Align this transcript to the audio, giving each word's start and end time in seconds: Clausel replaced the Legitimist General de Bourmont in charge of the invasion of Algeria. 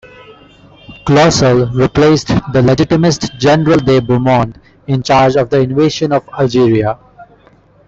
Clausel 1.05 1.67
replaced 1.75 2.29
the 2.53 2.61
Legitimist 2.63 3.37
General 3.37 3.77
de 3.77 3.99
Bourmont 4.01 4.55
in 4.87 5.03
charge 5.03 5.35
of 5.35 5.51
the 5.51 5.59
invasion 5.59 6.11
of 6.11 6.27
Algeria. 6.39 6.97